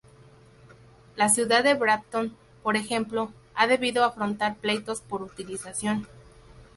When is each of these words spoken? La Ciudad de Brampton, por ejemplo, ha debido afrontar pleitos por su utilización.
La 1.15 1.29
Ciudad 1.29 1.63
de 1.63 1.75
Brampton, 1.75 2.35
por 2.63 2.75
ejemplo, 2.75 3.31
ha 3.53 3.67
debido 3.67 4.03
afrontar 4.03 4.55
pleitos 4.57 4.99
por 4.99 5.19
su 5.19 5.25
utilización. 5.33 6.07